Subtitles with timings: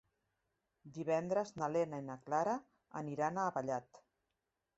[0.95, 2.57] Divendres na Lena i na Clara
[3.03, 4.03] aniran a Vallat.